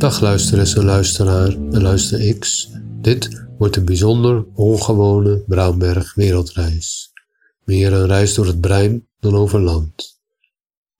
Dag 0.00 0.20
luisteres 0.20 0.74
en 0.74 0.84
luisteraar 0.84 1.48
en 1.48 1.82
luister 1.82 2.38
X. 2.38 2.68
Dit 3.00 3.44
wordt 3.58 3.76
een 3.76 3.84
bijzonder 3.84 4.44
ongewone 4.54 5.44
Braamberg 5.46 6.14
wereldreis. 6.14 7.12
Meer 7.64 7.92
een 7.92 8.06
reis 8.06 8.34
door 8.34 8.46
het 8.46 8.60
brein 8.60 9.06
dan 9.18 9.34
over 9.34 9.60
land. 9.60 10.20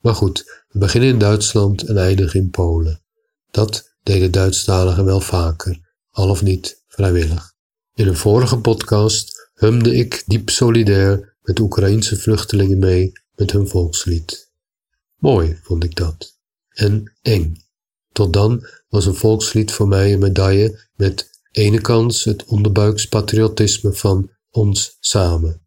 Maar 0.01 0.15
goed, 0.15 0.65
we 0.69 0.79
beginnen 0.79 1.11
in 1.11 1.19
Duitsland 1.19 1.83
en 1.83 1.99
eindigen 1.99 2.41
in 2.41 2.51
Polen. 2.51 3.03
Dat 3.51 3.97
deden 4.03 4.31
Duitsstaligen 4.31 5.05
wel 5.05 5.21
vaker, 5.21 5.81
al 6.11 6.31
of 6.31 6.43
niet 6.43 6.83
vrijwillig. 6.89 7.53
In 7.95 8.09
een 8.09 8.17
vorige 8.17 8.59
podcast 8.59 9.51
humde 9.55 9.95
ik 9.95 10.25
diep 10.27 10.51
solidair 10.51 11.37
met 11.43 11.61
Oekraïense 11.61 12.17
vluchtelingen 12.17 12.79
mee 12.79 13.13
met 13.35 13.53
hun 13.53 13.69
volkslied. 13.69 14.51
Mooi 15.17 15.59
vond 15.63 15.85
ik 15.85 15.97
dat. 15.97 16.39
En 16.69 17.13
eng. 17.23 17.69
Tot 18.21 18.33
dan 18.33 18.67
was 18.89 19.07
een 19.07 19.15
volkslied 19.15 19.73
voor 19.73 19.89
mij 19.89 20.13
een 20.13 20.19
medaille 20.19 20.79
met 20.97 21.31
ene 21.51 21.81
kant 21.81 22.25
het 22.25 22.45
onderbuikspatriotisme 22.45 23.93
van 23.93 24.31
ons 24.51 24.97
samen. 25.01 25.67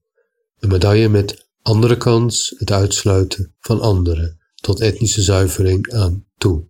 Een 0.59 0.70
medaille 0.70 1.09
met 1.09 1.48
andere 1.62 1.98
kant 1.98 2.53
het 2.57 2.71
uitsluiten 2.71 3.55
van 3.59 3.81
anderen 3.81 4.39
tot 4.55 4.79
etnische 4.81 5.21
zuivering 5.21 5.93
aan 5.93 6.26
toe. 6.38 6.67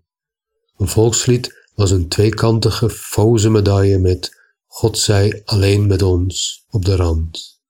Een 0.78 0.88
volkslied 0.88 1.68
was 1.76 1.92
een 1.92 2.08
tweekantige 2.08 2.90
foze 2.90 3.50
medaille 3.50 3.98
met 3.98 4.38
God 4.68 4.98
zij 4.98 5.42
alleen 5.46 5.88
met 5.88 6.02
ons 6.02 6.66
op 6.70 6.86
de 6.86 6.96
rand. 6.96 7.62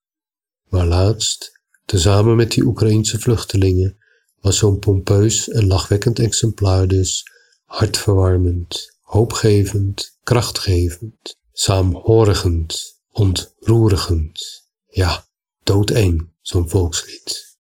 Maar 0.69 0.85
laatst, 0.85 1.59
tezamen 1.85 2.35
met 2.35 2.51
die 2.51 2.63
Oekraïense 2.63 3.19
vluchtelingen, 3.19 3.97
was 4.39 4.57
zo'n 4.57 4.79
pompeus 4.79 5.49
en 5.49 5.67
lachwekkend 5.67 6.19
exemplaar 6.19 6.87
dus 6.87 7.31
hartverwarmend, 7.73 8.97
hoopgevend, 9.01 10.17
krachtgevend, 10.23 11.37
saamhorigend, 11.53 12.99
ontroerigend. 13.11 14.63
Ja, 14.87 15.25
doodeng, 15.63 16.29
zo'n 16.41 16.69
volkslied. 16.69 17.57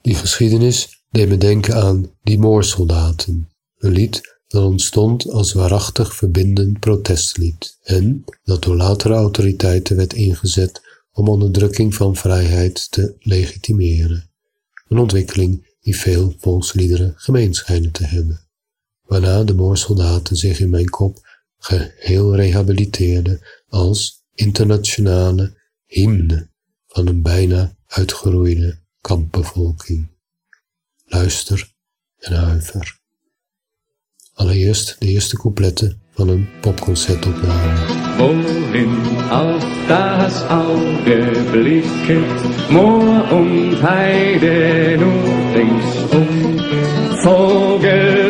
Die 0.00 0.14
geschiedenis 0.14 1.02
deed 1.10 1.28
me 1.28 1.38
denken 1.38 1.74
aan 1.74 2.10
die 2.22 2.38
moorsoldaten, 2.38 3.50
een 3.78 3.92
lied 3.92 4.36
dat 4.46 4.64
ontstond 4.64 5.30
als 5.30 5.52
waarachtig 5.52 6.14
verbindend 6.14 6.80
protestlied 6.80 7.78
en 7.82 8.24
dat 8.44 8.62
door 8.62 8.76
latere 8.76 9.14
autoriteiten 9.14 9.96
werd 9.96 10.12
ingezet 10.12 10.80
om 11.12 11.28
onderdrukking 11.28 11.94
van 11.94 12.16
vrijheid 12.16 12.90
te 12.90 13.14
legitimeren. 13.18 14.30
Een 14.88 14.98
ontwikkeling 14.98 15.76
die 15.80 15.96
veel 15.96 16.34
volksliederen 16.38 17.14
gemeen 17.16 17.54
schijnen 17.54 17.92
te 17.92 18.04
hebben. 18.04 18.47
Waarna 19.08 19.44
de 19.44 19.54
moorsoldaten 19.54 20.36
zich 20.36 20.60
in 20.60 20.70
mijn 20.70 20.88
kop 20.88 21.18
geheel 21.58 22.36
rehabiliteerden 22.36 23.40
als 23.68 24.24
internationale 24.34 25.56
hymne 25.86 26.50
van 26.86 27.06
een 27.06 27.22
bijna 27.22 27.76
uitgeroeide 27.86 28.78
kampbevolking. 29.00 30.08
Luister 31.04 31.72
en 32.18 32.32
huiver. 32.32 33.00
Allereerst 34.34 34.96
de 34.98 35.06
eerste 35.06 35.36
coupletten 35.36 36.02
van 36.12 36.28
een 36.28 36.48
popconcertopname. 36.60 37.86
Wohin 38.16 39.20
auf 39.30 39.64
das 39.86 40.42
Auge 40.42 41.48
blicket, 41.50 42.70
Moor 42.70 43.32
und 43.32 43.82
Heide 43.82 44.96
nur 44.98 45.54
ringsum. 45.54 46.48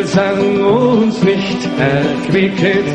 Vogelsang 0.09 0.65
uns 0.65 1.21
nicht 1.23 1.69
erquicket, 1.77 2.85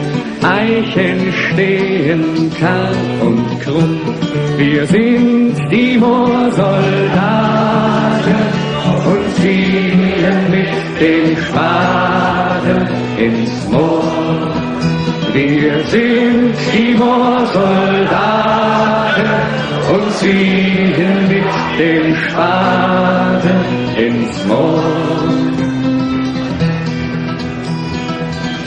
Eichen 0.43 1.33
stehen 1.33 2.50
kahl 2.59 2.97
und 3.21 3.61
krumm. 3.61 4.00
Wir 4.56 4.84
sind 4.87 5.55
die 5.71 5.97
Moorsoldaten 5.97 8.34
und 9.06 9.37
ziehen 9.37 10.50
mit 10.50 10.66
den 11.00 11.37
Spaten 11.37 12.88
ins 13.19 13.69
Moor. 13.71 14.03
Wir 15.33 15.84
sind 15.84 16.56
die 16.72 16.94
Moorsoldaten 16.94 19.31
und 19.94 20.12
ziehen 20.15 21.28
mit 21.28 21.44
den 21.78 22.17
Spaten 22.17 23.65
ins 23.97 24.44
Moor. 24.47 25.53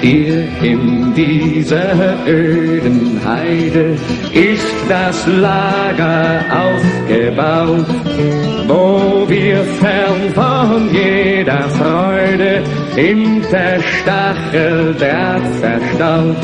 Hier 0.07 0.47
in 0.61 1.13
dieser 1.13 2.25
öden 2.25 3.19
Heide 3.25 3.97
ist 4.31 4.73
das 4.87 5.27
Lager 5.27 6.45
aufgebaut, 6.63 7.85
wo 8.69 9.27
wir 9.27 9.65
fern 9.81 10.31
von 10.33 10.89
jeder 10.93 11.67
Freude 11.71 12.63
hinter 12.95 13.81
Stacheldraht 13.81 15.45
verstaut. 15.59 16.37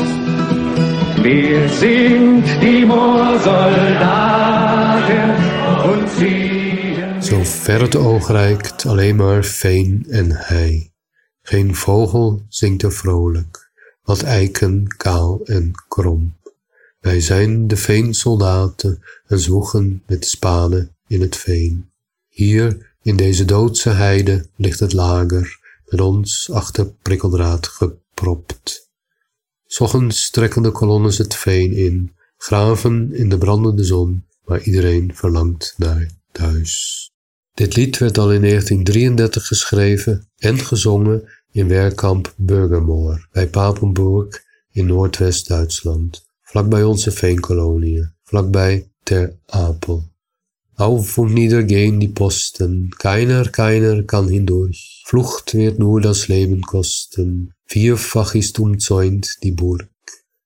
Wir 1.22 1.66
sind 1.70 2.44
die 2.60 2.84
Moorsoldaten 2.84 5.30
und 5.88 6.06
ziehen... 6.10 7.20
Zo 7.20 7.44
ver 7.44 7.80
het 7.80 7.96
oog 7.96 8.30
reikt, 8.30 8.86
alleen 8.86 9.16
maar 9.16 9.44
veen 9.44 10.06
en 10.10 10.36
hei. 10.48 10.93
Geen 11.46 11.74
vogel 11.74 12.42
zingt 12.48 12.82
er 12.82 12.92
vrolijk, 12.92 13.70
wat 14.02 14.22
eiken 14.22 14.96
kaal 14.96 15.40
en 15.44 15.72
krom. 15.88 16.36
Wij 17.00 17.20
zijn 17.20 17.68
de 17.68 17.76
veensoldaten 17.76 19.02
en 19.26 19.38
zwoegen 19.38 20.02
met 20.06 20.26
spanen 20.26 20.96
in 21.06 21.20
het 21.20 21.36
veen. 21.36 21.90
Hier 22.28 22.94
in 23.02 23.16
deze 23.16 23.44
doodse 23.44 23.90
heide 23.90 24.46
ligt 24.56 24.80
het 24.80 24.92
lager, 24.92 25.58
met 25.86 26.00
ons 26.00 26.50
achter 26.50 26.86
prikkeldraad 27.02 27.66
gepropt. 27.66 28.90
Sochtends 29.66 30.30
trekken 30.30 30.62
de 30.62 30.70
kolonnes 30.70 31.18
het 31.18 31.34
veen 31.34 31.72
in, 31.72 32.14
graven 32.36 33.14
in 33.14 33.28
de 33.28 33.38
brandende 33.38 33.84
zon, 33.84 34.24
maar 34.44 34.62
iedereen 34.62 35.14
verlangt 35.14 35.74
naar 35.76 36.10
thuis. 36.32 36.93
Dit 37.54 37.76
lied 37.76 37.98
werd 37.98 38.18
al 38.18 38.32
in 38.32 38.40
1933 38.40 39.46
geschreven 39.46 40.28
en 40.36 40.58
gezongen 40.58 41.28
in 41.50 41.68
werkkamp 41.68 42.34
Burgermoor 42.36 43.28
bij 43.32 43.48
Papenburg 43.48 44.42
in 44.70 44.86
Noordwest-Duitsland, 44.86 46.26
vlakbij 46.42 46.82
onze 46.82 47.10
veenkoloniën, 47.10 48.12
vlakbij 48.22 48.90
Ter 49.02 49.36
Apel. 49.46 50.12
Auf 50.76 51.18
und 51.18 51.32
nieder 51.32 51.62
gehen 51.62 52.00
die 52.00 52.08
Posten, 52.08 52.88
keiner, 52.96 53.50
keiner 53.50 54.02
kann 54.02 54.28
hindurch. 54.28 55.02
Flucht 55.04 55.52
wird 55.52 55.78
nur 55.78 56.00
das 56.00 56.26
Leben 56.26 56.62
kosten, 56.62 57.54
vierfach 57.66 58.34
ist 58.34 58.58
umzäunt 58.58 59.36
die 59.42 59.52
Burg. 59.52 59.93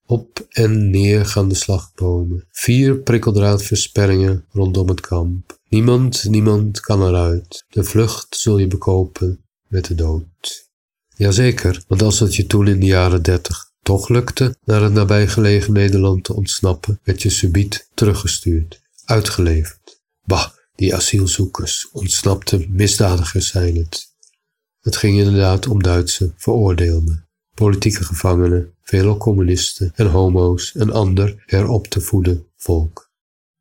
Op 0.09 0.45
en 0.49 0.89
neer 0.89 1.25
gaan 1.25 1.49
de 1.49 1.55
slagbomen, 1.55 2.47
vier 2.51 2.97
prikkeldraadversperringen 2.97 4.45
rondom 4.51 4.87
het 4.87 5.01
kamp. 5.01 5.59
Niemand, 5.67 6.23
niemand 6.23 6.79
kan 6.79 7.07
eruit. 7.07 7.65
De 7.67 7.83
vlucht 7.83 8.35
zul 8.35 8.57
je 8.57 8.67
bekopen 8.67 9.45
met 9.67 9.85
de 9.85 9.95
dood. 9.95 10.69
Jazeker, 11.15 11.83
want 11.87 12.01
als 12.01 12.19
het 12.19 12.35
je 12.35 12.45
toen 12.45 12.67
in 12.67 12.79
de 12.79 12.85
jaren 12.85 13.23
dertig 13.23 13.71
toch 13.81 14.09
lukte 14.09 14.55
naar 14.63 14.81
het 14.81 14.93
nabijgelegen 14.93 15.73
Nederland 15.73 16.23
te 16.23 16.33
ontsnappen, 16.33 16.99
werd 17.03 17.21
je 17.21 17.29
subiet 17.29 17.89
teruggestuurd, 17.93 18.81
uitgeleverd. 19.05 20.01
Bah, 20.23 20.49
die 20.75 20.95
asielzoekers, 20.95 21.89
ontsnapte 21.91 22.65
misdadigers 22.69 23.47
zijn 23.47 23.75
het. 23.75 24.07
Het 24.79 24.97
ging 24.97 25.17
inderdaad 25.17 25.67
om 25.67 25.83
Duitse 25.83 26.33
veroordeelden, 26.35 27.28
politieke 27.59 28.03
gevangenen, 28.03 28.73
veelal 28.81 29.17
communisten 29.17 29.91
en 29.95 30.07
homo's 30.07 30.75
en 30.75 30.91
ander 30.91 31.43
erop 31.45 31.87
te 31.87 32.01
voeden 32.01 32.45
volk. 32.55 33.09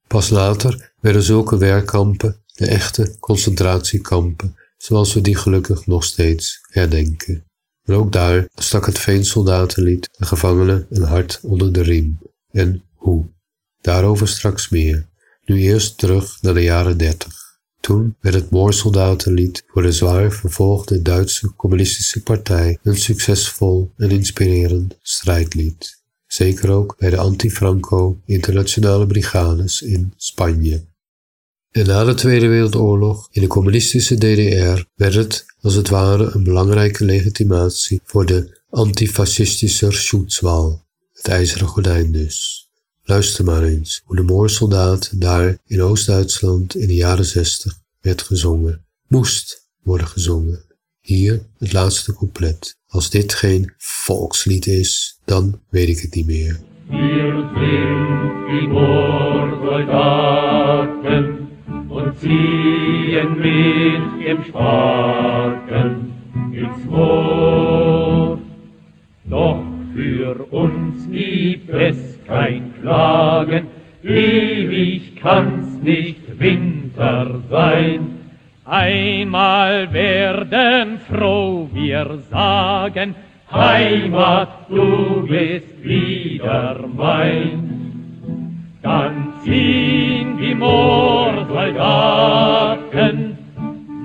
Pas 0.06 0.28
later 0.28 0.92
werden 1.00 1.22
zulke 1.22 1.56
werkkampen 1.56 2.36
de 2.46 2.66
echte 2.66 3.16
concentratiekampen, 3.20 4.56
zoals 4.76 5.14
we 5.14 5.20
die 5.20 5.36
gelukkig 5.36 5.86
nog 5.86 6.04
steeds 6.04 6.60
herdenken. 6.68 7.44
En 7.84 7.94
ook 7.94 8.12
daar 8.12 8.48
stak 8.54 8.86
het 8.86 8.98
veensoldatenlied 8.98 10.08
de 10.18 10.24
gevangenen 10.24 10.86
een 10.90 11.02
hart 11.02 11.40
onder 11.42 11.72
de 11.72 11.82
riem. 11.82 12.18
En 12.50 12.82
hoe? 12.94 13.26
Daarover 13.80 14.28
straks 14.28 14.68
meer. 14.68 15.06
Nu 15.44 15.60
eerst 15.60 15.98
terug 15.98 16.42
naar 16.42 16.54
de 16.54 16.62
jaren 16.62 16.98
dertig. 16.98 17.47
Toen 17.80 18.16
werd 18.20 18.34
het 18.34 18.50
moorsoldatenlied 18.50 19.64
voor 19.66 19.82
de 19.82 19.92
zwaar 19.92 20.32
vervolgde 20.32 21.02
Duitse 21.02 21.54
communistische 21.54 22.22
partij 22.22 22.78
een 22.82 22.96
succesvol 22.96 23.92
en 23.96 24.10
inspirerend 24.10 24.98
strijdlied. 25.02 26.02
Zeker 26.26 26.70
ook 26.70 26.96
bij 26.98 27.10
de 27.10 27.16
anti-Franco 27.16 28.20
internationale 28.24 29.06
brigades 29.06 29.82
in 29.82 30.12
Spanje. 30.16 30.84
En 31.70 31.86
na 31.86 32.04
de 32.04 32.14
Tweede 32.14 32.46
Wereldoorlog 32.46 33.28
in 33.30 33.42
de 33.42 33.48
communistische 33.48 34.14
DDR 34.14 34.84
werd 34.94 35.14
het 35.14 35.46
als 35.60 35.74
het 35.74 35.88
ware 35.88 36.30
een 36.32 36.42
belangrijke 36.42 37.04
legitimatie 37.04 38.00
voor 38.04 38.26
de 38.26 38.60
antifascistischer 38.70 39.94
Schutzwall, 39.94 40.78
het 41.12 41.28
ijzeren 41.28 41.66
gordijn 41.66 42.12
dus. 42.12 42.67
Luister 43.10 43.44
maar 43.44 43.62
eens 43.62 44.02
hoe 44.04 44.16
de 44.16 44.22
moorsoldaat 44.22 45.20
daar 45.20 45.58
in 45.66 45.82
Oost-Duitsland 45.82 46.76
in 46.76 46.86
de 46.86 46.94
jaren 46.94 47.24
zestig 47.24 47.78
werd 48.00 48.22
gezongen. 48.22 48.84
Moest 49.06 49.68
worden 49.82 50.06
gezongen. 50.06 50.64
Hier 51.00 51.40
het 51.58 51.72
laatste 51.72 52.14
couplet. 52.14 52.76
Als 52.86 53.10
dit 53.10 53.34
geen 53.34 53.72
volkslied 53.76 54.66
is, 54.66 55.20
dan 55.24 55.60
weet 55.70 55.88
ik 55.88 55.98
het 55.98 56.14
niet 56.14 56.26
meer. 56.26 56.60
Wir 56.88 57.50
sind 57.54 58.46
die 58.48 58.68
Moorsoldaten 58.68 61.48
und 61.88 62.18
ziehen 62.20 63.38
mit 63.38 64.26
dem 64.26 64.44
Spaten 64.44 66.12
ins 66.52 66.84
Moor. 66.84 68.38
Doch 69.22 69.62
für 69.94 70.46
uns 70.50 71.08
gibt 71.10 71.70
es 71.70 72.17
kein 72.28 72.72
Klagen, 72.80 73.66
ewig 74.04 75.16
kann's 75.16 75.82
nicht 75.82 76.38
Winter 76.38 77.40
sein. 77.50 78.20
Einmal 78.64 79.92
werden 79.92 81.00
froh 81.08 81.68
wir 81.72 82.20
sagen, 82.30 83.16
Heimat, 83.50 84.68
du 84.68 85.26
bist 85.26 85.82
wieder 85.82 86.78
mein. 86.94 87.74
Dann 88.82 89.32
ziehen 89.42 90.36
die 90.38 90.54
Moorsoldaten 90.54 93.38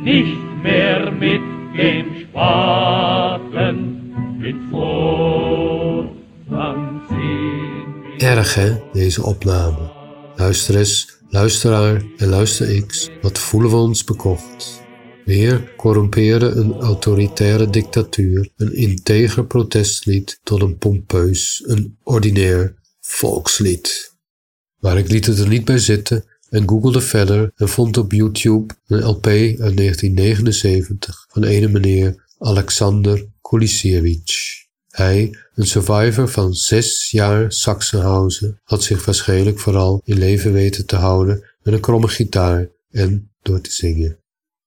nicht 0.02 0.64
mehr 0.64 1.12
mit 1.12 1.42
dem 1.78 2.06
Spaten 2.22 3.78
ins 4.42 4.72
Moor. 4.72 5.13
Erg 8.34 8.56
hè, 8.56 8.80
deze 8.94 9.24
opname. 9.24 9.92
Luister 10.36 10.78
eens, 10.78 11.18
luisteraar 11.30 12.04
en 12.18 12.28
luister 12.28 12.86
X, 12.86 13.10
wat 13.22 13.40
voelen 13.40 13.70
we 13.70 13.76
ons 13.76 14.04
bekocht? 14.04 14.82
Weer 15.26 15.74
corrumpeerde 15.78 16.46
een 16.46 16.74
autoritaire 16.74 17.70
dictatuur 17.70 18.50
een 18.58 18.76
integer 18.76 19.46
protestlied 19.46 20.40
tot 20.44 20.62
een 20.62 20.78
pompeus, 20.78 21.64
een 21.66 21.98
ordinair 22.04 22.76
volkslied. 23.00 24.16
Maar 24.80 24.98
ik 24.98 25.10
liet 25.10 25.26
het 25.26 25.40
er 25.40 25.48
niet 25.48 25.66
bij 25.66 25.80
zitten 25.80 26.26
en 26.50 26.70
googelde 26.70 27.02
verder 27.02 27.52
en 27.56 27.70
vond 27.70 27.98
op 27.98 28.12
YouTube 28.12 28.74
een 28.88 29.04
LP 29.04 29.26
uit 29.26 29.78
1979 29.78 31.26
van 31.30 31.44
ene 31.44 31.68
meneer 31.68 32.26
Alexander 32.38 33.26
Kulisiewicz. 33.42 34.63
Hij, 34.94 35.38
een 35.54 35.68
survivor 35.68 36.30
van 36.30 36.54
zes 36.54 37.12
jaar 37.12 37.52
Sachsenhausen, 37.52 38.60
had 38.64 38.84
zich 38.84 39.06
waarschijnlijk 39.06 39.60
vooral 39.60 40.02
in 40.04 40.18
leven 40.18 40.54
weten 40.54 40.86
te 40.86 40.96
houden 40.96 41.50
met 41.62 41.74
een 41.74 41.80
kromme 41.80 42.08
gitaar 42.08 42.70
en 42.92 43.32
door 43.42 43.62
te 43.62 43.72
zingen. 43.72 44.20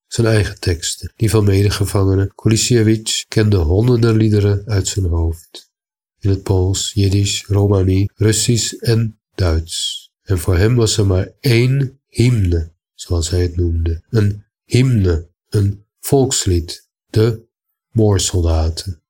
Zijn 0.06 0.26
eigen 0.26 0.61
teksten, 0.61 1.12
die 1.17 1.31
van 1.31 1.44
medegevangene 1.44 2.32
Kulisiewicz 2.34 3.25
kende 3.28 3.56
honderden 3.56 4.17
liederen 4.17 4.62
uit 4.67 4.88
zijn 4.88 5.06
hoofd. 5.06 5.70
In 6.19 6.31
het 6.31 6.43
Pools, 6.43 6.93
Jiddisch, 6.94 7.44
Romani, 7.46 8.08
Russisch 8.14 8.72
en 8.72 9.20
Duits. 9.34 10.11
En 10.22 10.38
voor 10.38 10.56
hem 10.56 10.75
was 10.75 10.96
er 10.96 11.06
maar 11.06 11.32
één 11.40 12.00
hymne, 12.06 12.72
zoals 12.94 13.31
hij 13.31 13.43
het 13.43 13.56
noemde. 13.56 14.02
Een 14.08 14.44
hymne, 14.64 15.29
een 15.49 15.84
volkslied, 16.00 16.88
de 17.06 17.44
Moorsoldaten. 17.90 19.00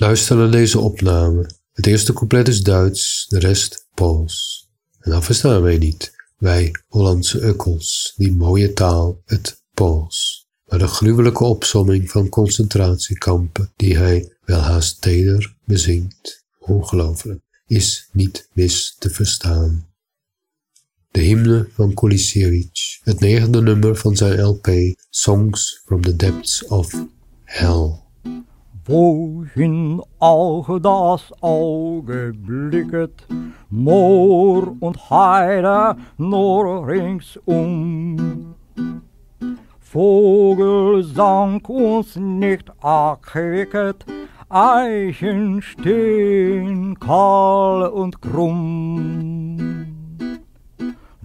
Luister 0.00 0.36
naar 0.36 0.50
deze 0.50 0.80
opname. 0.80 1.50
Het 1.72 1.86
eerste 1.86 2.12
couplet 2.12 2.48
is 2.48 2.62
Duits, 2.62 3.26
de 3.28 3.38
rest 3.38 3.86
Pools. 3.94 4.68
En 5.00 5.10
dat 5.10 5.24
verstaan 5.24 5.62
wij 5.62 5.78
niet, 5.78 6.12
wij 6.36 6.70
Hollandse 6.88 7.40
ukkels, 7.40 8.12
die 8.16 8.32
mooie 8.32 8.72
taal, 8.72 9.22
het 9.24 9.62
Pools. 9.74 10.46
Maar 10.64 10.78
de 10.78 10.86
gruwelijke 10.86 11.44
opsomming 11.44 12.10
van 12.10 12.28
concentratiekampen, 12.28 13.72
die 13.76 13.96
hij 13.96 14.36
welhaast 14.44 15.00
teder 15.00 15.56
bezingt, 15.64 16.44
ongelooflijk, 16.58 17.42
is 17.66 18.08
niet 18.12 18.48
mis 18.52 18.96
te 18.98 19.10
verstaan. 19.10 19.88
De 21.10 21.20
hymne 21.20 21.68
van 21.72 21.94
Kulisiewicz, 21.94 23.00
het 23.02 23.20
negende 23.20 23.62
nummer 23.62 23.96
van 23.96 24.16
zijn 24.16 24.40
LP 24.40 24.68
Songs 25.10 25.82
from 25.84 26.02
the 26.02 26.16
Depths 26.16 26.66
of 26.66 27.04
Hell. 27.44 28.06
Wohin 28.88 30.00
auch 30.18 30.80
das 30.80 31.30
Auge 31.42 32.32
blicket, 32.34 33.26
Moor 33.68 34.74
und 34.80 35.10
Heide 35.10 35.94
nur 36.16 36.86
ringsum. 36.86 38.54
Vogelsang 39.78 41.60
uns 41.66 42.16
nicht 42.16 42.72
erquicket, 42.82 44.06
Eichen 44.48 45.60
stehen 45.60 46.98
kahl 46.98 47.88
und 47.88 48.22
krumm. 48.22 49.67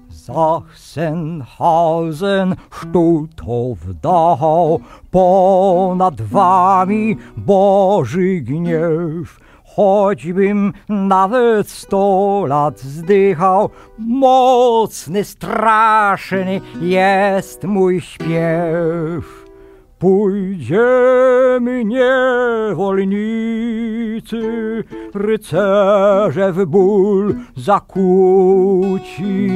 Sachsenhausen, 0.09 2.55
Stutthof, 2.71 3.77
Dachau, 4.01 4.81
ponad 5.11 6.31
wami 6.31 7.17
Boży 7.35 8.41
gniew, 8.41 9.37
Choćbym 9.75 10.73
nawet 10.89 11.69
sto 11.69 12.43
lat 12.47 12.79
zdychał, 12.79 13.69
mocny, 13.97 15.23
straszny 15.23 16.61
jest 16.81 17.63
mój 17.63 18.01
śpiew. 18.01 19.45
Pójdziemy 19.99 21.85
niewolnicy, 21.85 23.03
rycerze 25.13 26.51
w 26.53 26.65
ból 26.65 27.35
zakuci 27.55 29.51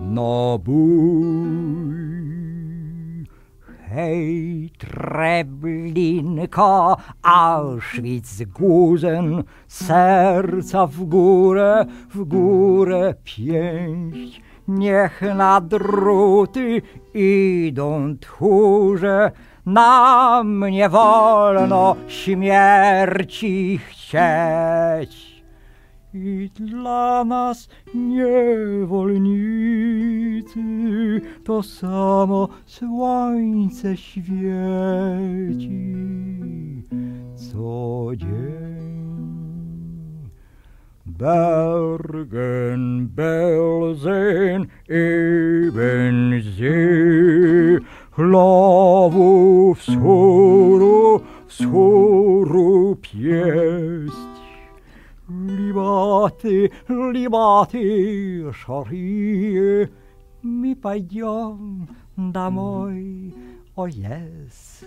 na 0.00 0.58
bój. 0.58 1.95
Hej, 3.96 4.70
Treblinka, 4.78 6.96
Auschwitz-Gusen, 7.22 9.42
serca 9.68 10.86
w 10.86 11.04
górę, 11.04 11.86
w 12.14 12.24
górę 12.24 13.14
pięść. 13.24 14.42
Niech 14.68 15.22
na 15.34 15.60
druty 15.60 16.82
idą 17.14 18.16
tchórze, 18.20 19.32
nam 19.66 20.60
nie 20.60 20.88
wolno 20.88 21.96
śmierci 22.08 23.78
chcieć. 23.78 25.35
I 26.16 26.50
dla 26.54 27.24
nas 27.24 27.68
niewolnicy 27.94 30.60
to 31.44 31.62
samo 31.62 32.48
słońce 32.66 33.96
świeci 33.96 34.46
co 37.36 38.10
dzień. 38.16 38.66
Bergen, 41.06 43.08
Belsen, 43.08 44.66
Ebensee, 44.88 46.66
Chlawów, 48.10 49.78
wschóru, 49.78 51.20
wschóru 51.46 52.96
pieść. 53.02 53.75
notte 56.26 56.70
libate 56.88 58.50
sorrie 58.52 59.88
mi 60.42 60.74
paglion 60.74 61.86
d'amore, 62.14 63.32
oh 63.74 63.86
yes. 63.86 64.84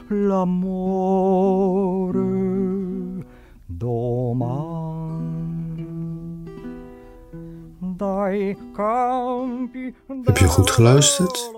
l'amore. 0.09 2.06
Heb 10.25 10.37
je 10.37 10.47
goed 10.47 10.71
geluisterd? 10.71 11.51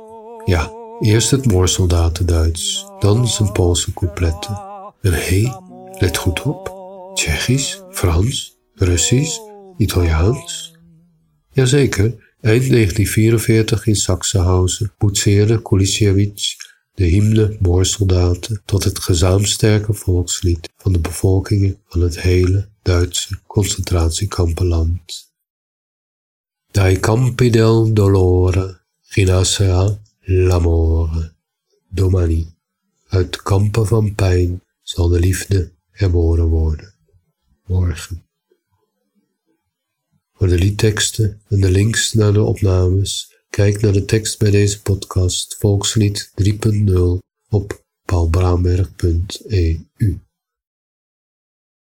Ja, 0.44 0.72
eerst 1.00 1.30
het 1.30 1.46
moorsoldaten 1.46 2.26
Duits, 2.26 2.86
dan 2.98 3.28
zijn 3.28 3.52
Poolse 3.52 3.92
coupletten. 3.92 4.60
En 5.00 5.12
hé, 5.12 5.52
let 5.98 6.16
goed 6.16 6.42
op. 6.42 6.76
Tsjechisch, 7.14 7.82
Frans, 7.90 8.58
Russisch, 8.74 9.38
Italiaans. 9.76 10.76
Jazeker, 11.50 12.36
eind 12.40 12.70
1944 12.70 13.86
in 13.86 13.96
Sachsenhausen 13.96 14.92
boetseerde 14.98 15.62
Kulisiewicz 15.62 16.56
de 16.98 17.04
hymne 17.04 17.56
Moorsoldaten 17.60 18.62
tot 18.64 18.84
het 18.84 18.98
gezaamsterke 18.98 19.94
volkslied 19.94 20.68
van 20.76 20.92
de 20.92 20.98
bevolkingen 20.98 21.78
van 21.86 22.00
het 22.00 22.20
hele 22.20 22.68
Duitse 22.82 23.38
concentratiekampenland. 23.46 25.27
Dai 26.70 27.00
campi 27.00 27.50
del 27.50 27.92
dolore 27.92 28.84
rinascerà 29.14 29.98
l'amore. 30.20 31.34
Domani, 31.88 32.54
uit 33.08 33.42
kampen 33.42 33.86
van 33.86 34.14
pijn 34.14 34.62
zal 34.82 35.08
de 35.08 35.18
liefde 35.18 35.72
herboren 35.90 36.48
worden. 36.48 36.94
Morgen. 37.66 38.26
Voor 40.32 40.48
de 40.48 40.58
liedteksten 40.58 41.40
en 41.48 41.60
de 41.60 41.70
links 41.70 42.12
naar 42.12 42.32
de 42.32 42.42
opnames, 42.42 43.36
kijk 43.50 43.80
naar 43.80 43.92
de 43.92 44.04
tekst 44.04 44.38
bij 44.38 44.50
deze 44.50 44.82
podcast 44.82 45.56
Volkslied 45.58 46.32
3.0 46.42 47.18
op 47.48 47.84
paulbraamberg.eu. 48.04 50.18